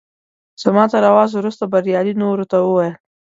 زما 0.63 0.83
تر 0.91 1.03
اواز 1.11 1.29
وروسته 1.35 1.63
بریالي 1.71 2.13
نورو 2.21 2.45
ته 2.51 2.57
وویل. 2.61 2.93